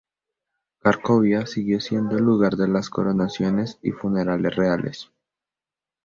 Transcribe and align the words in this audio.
Cracovia 0.79 1.45
siguió 1.45 1.79
siendo 1.79 2.17
el 2.17 2.23
lugar 2.23 2.55
de 2.55 2.67
las 2.67 2.89
coronaciones 2.89 3.77
y 3.83 3.91
funerales 3.91 4.55
reales. 4.55 5.11